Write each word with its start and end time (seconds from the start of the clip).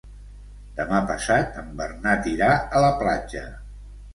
Demà 0.77 1.01
passat 1.11 1.61
en 1.63 1.69
Bernat 1.81 2.31
irà 2.35 2.51
a 2.81 2.85
la 2.87 2.91
platja. 3.05 3.45